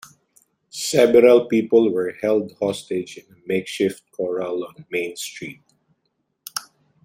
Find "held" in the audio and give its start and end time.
2.23-2.53